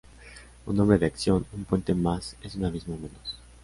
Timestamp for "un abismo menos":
2.55-3.37